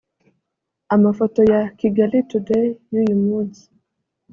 Amafoto 0.95 1.39
ya 1.51 1.61
Kigali 1.79 2.17
Today 2.31 2.67
y’uyu 2.93 3.15
munsi 3.25 3.63